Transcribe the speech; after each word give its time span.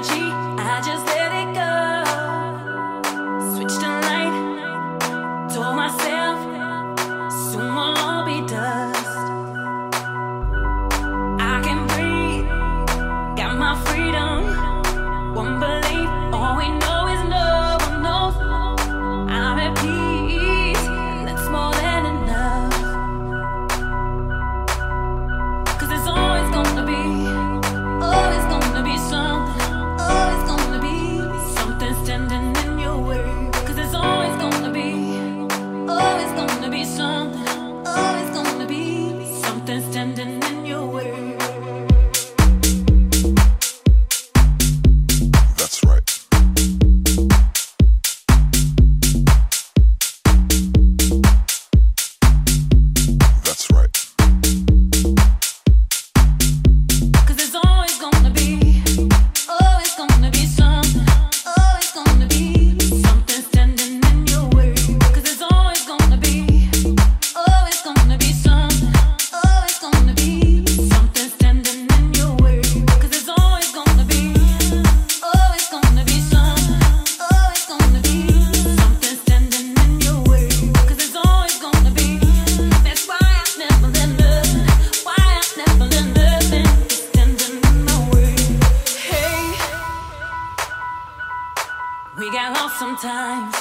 energy. 0.00 0.32
I 0.58 0.80
just 0.80 1.09
sometimes. 93.00 93.54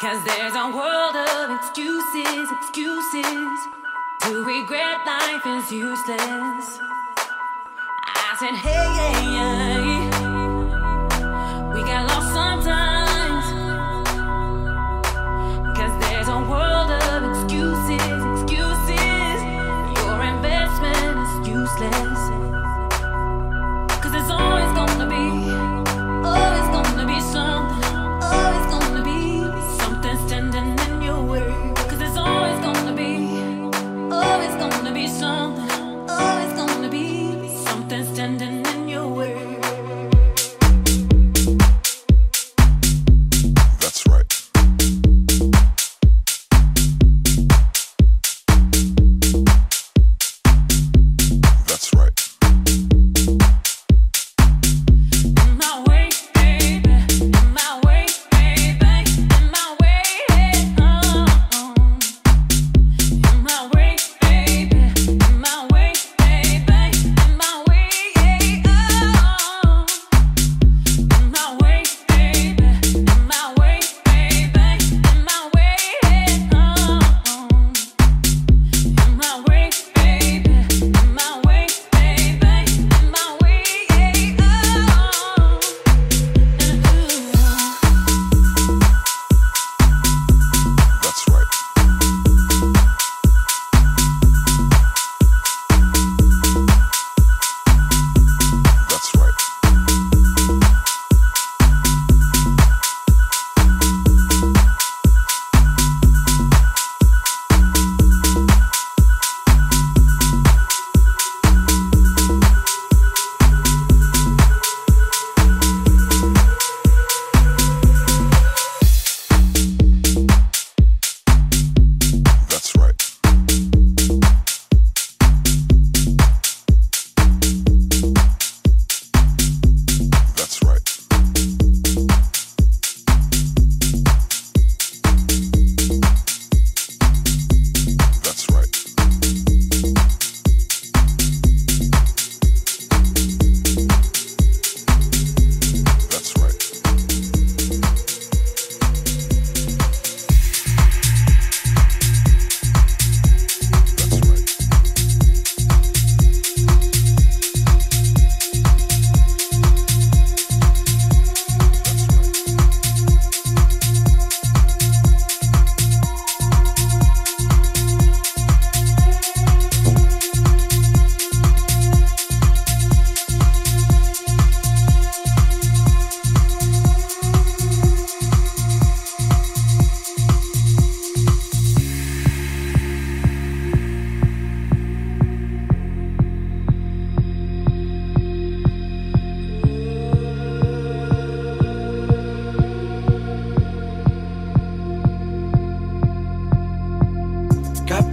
Cause 0.00 0.24
there's 0.24 0.54
a 0.54 0.68
world 0.74 1.16
of 1.16 1.50
excuses, 1.58 2.50
excuses 2.50 3.58
to 4.22 4.44
regret 4.44 5.04
life 5.04 5.46
is 5.46 5.72
useless. 5.72 6.78
I 8.06 8.36
said, 8.38 8.54
hey, 8.54 8.86
hey, 8.98 9.14
hey. 9.36 10.08
we 11.74 11.80
got 11.82 12.06
lost 12.08 12.32
sometimes. 12.32 12.89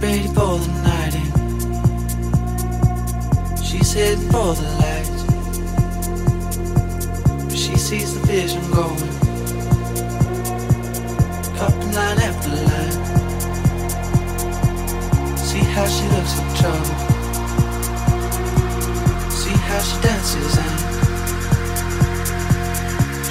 ready 0.00 0.28
for 0.28 0.58
the 0.58 0.68
night 0.84 1.14
in. 1.14 1.26
She's 3.62 3.92
heading 3.92 4.28
for 4.30 4.54
the 4.54 4.62
lights, 4.82 5.24
but 7.44 7.58
she 7.58 7.76
sees 7.76 8.14
the 8.14 8.20
vision 8.26 8.62
going. 8.70 8.96
Cup 11.56 11.72
Cupping 11.72 11.92
line 11.92 12.18
after 12.28 12.50
line. 12.50 12.92
See 15.36 15.64
how 15.74 15.86
she 15.86 16.04
looks 16.14 16.34
in 16.38 16.46
trouble. 16.60 16.94
See 19.30 19.56
how 19.68 19.80
she 19.80 19.96
dances 20.00 20.58
and 20.58 20.78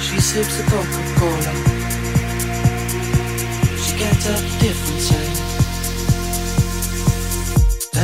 she 0.02 0.20
sips 0.20 0.54
the 0.58 0.64
Coca 0.70 1.02
Cola. 1.18 1.52
She 3.82 3.92
can't 3.96 4.20
tell 4.22 4.40
the 4.40 4.48
difference. 4.60 5.12
Eh? 5.12 5.27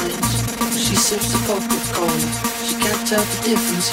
She 0.00 0.96
sips 0.96 1.32
the 1.32 1.38
Coca-Cola. 1.46 2.18
She 2.64 2.74
can't 2.76 3.06
tell 3.06 3.24
the 3.24 3.40
difference 3.44 3.92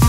yet. 0.00 0.05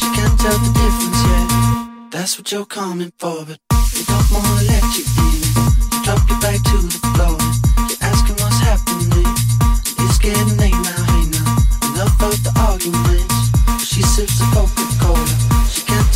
She 0.00 0.06
can't 0.16 0.40
tell 0.40 0.58
the 0.58 0.70
difference 0.80 1.22
yet. 1.28 2.10
That's 2.10 2.38
what 2.38 2.50
you're 2.50 2.64
coming 2.64 3.12
for, 3.18 3.44
but 3.44 3.58
you 3.94 4.04
don't 4.04 4.30
wanna 4.32 4.62
let 4.62 4.84
you 4.96 5.04
in. 5.18 5.42
You 5.92 6.02
drop 6.04 6.24
it 6.30 6.40
back 6.40 6.60
to 6.70 6.76
the 6.78 7.00
floor. 7.14 7.38
You're 7.88 8.02
asking 8.02 8.36
what's 8.40 8.58
happening. 8.58 9.26
It's 10.04 10.18
getting 10.18 10.56
late 10.56 10.72
now, 10.72 11.04
hey 11.12 11.26
now. 11.30 11.92
Enough 11.92 12.22
of 12.22 12.42
the 12.42 12.52
arguments. 12.68 13.84
She 13.84 14.02
sips 14.02 14.38
the 14.38 14.44
Coca-Cola. 14.52 14.79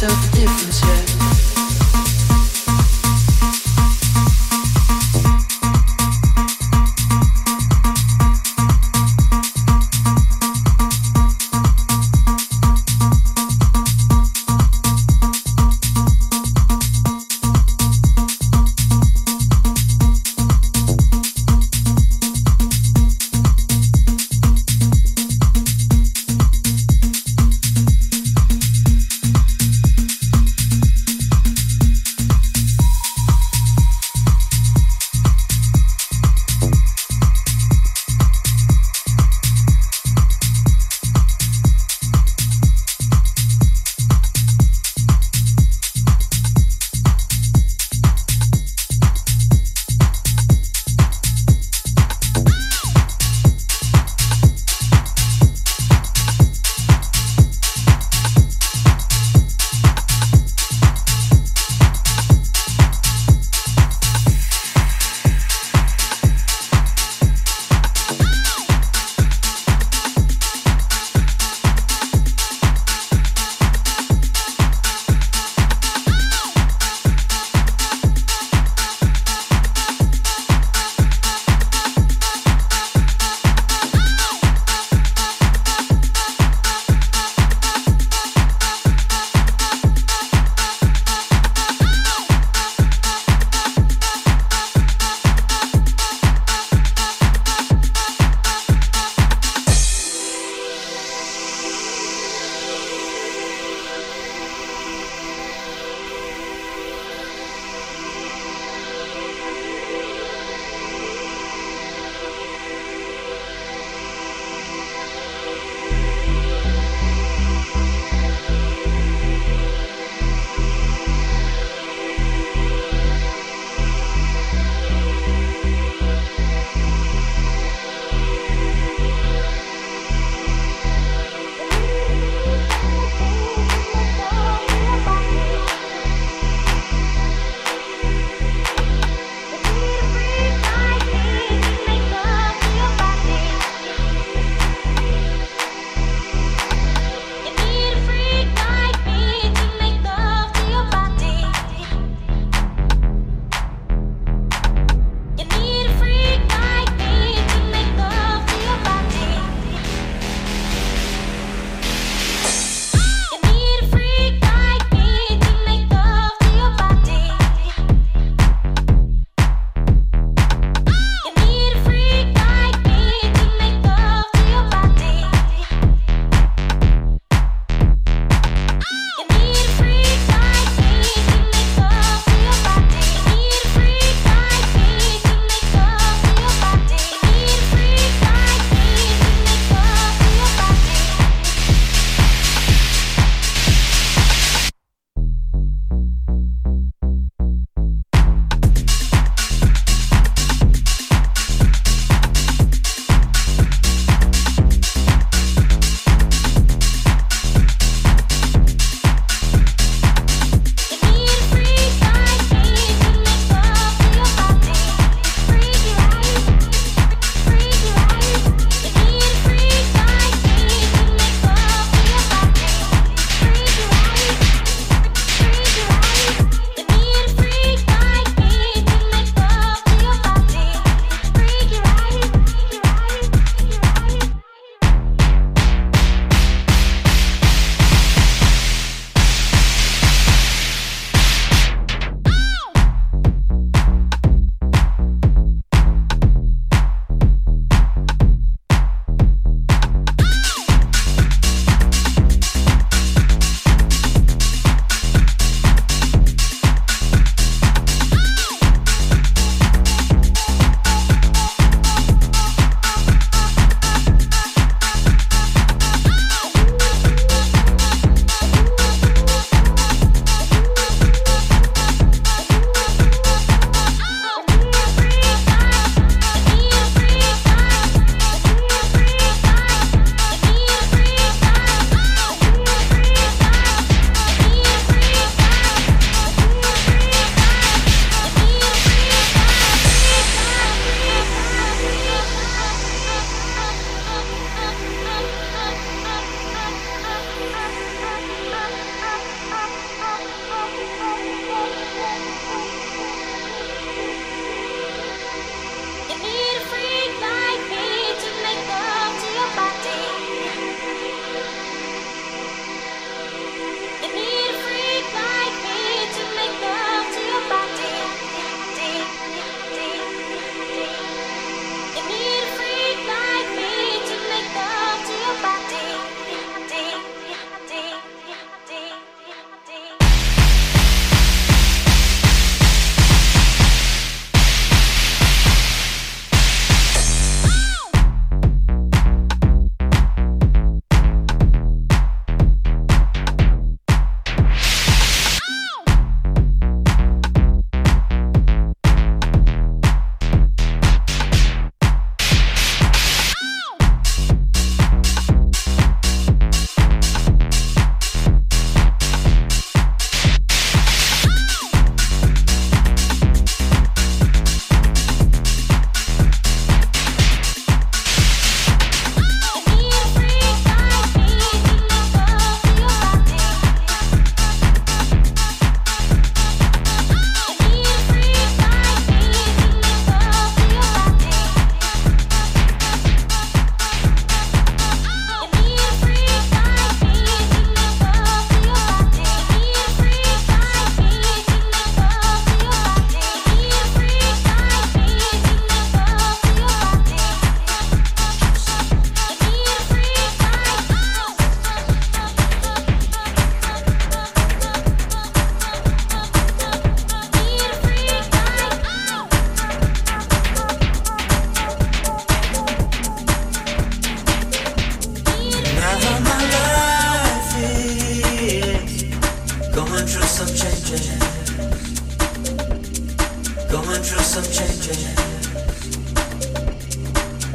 She 0.05 0.11
can't 0.11 0.64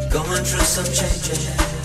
Going 0.09 0.43
through 0.43 0.61
some 0.61 0.85
changes. 0.85 1.78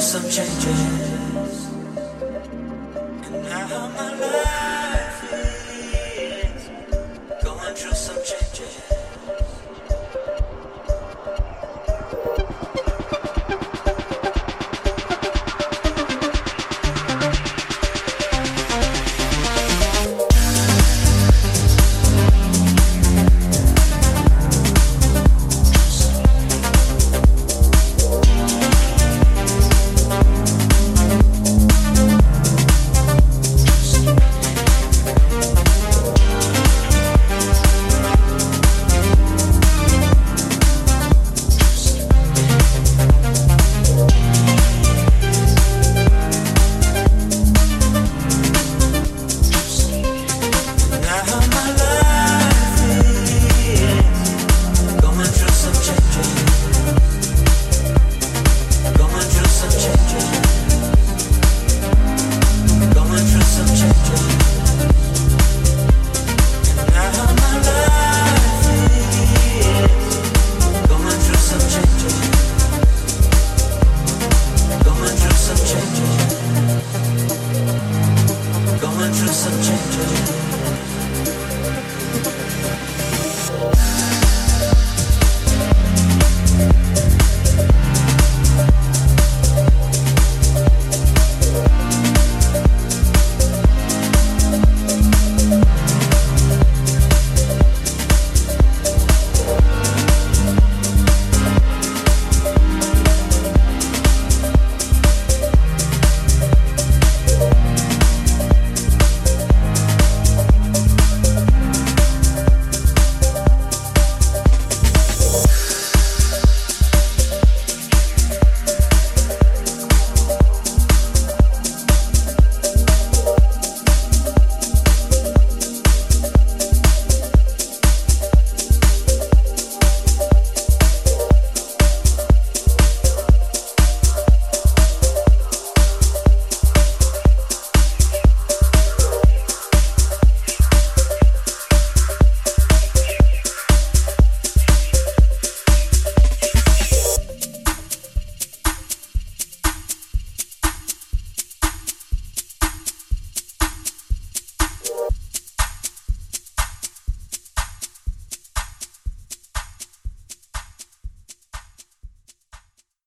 Some 0.00 0.22
changes. 0.30 1.31